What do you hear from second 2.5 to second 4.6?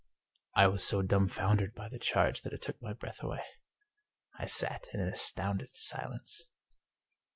it took my breath away. I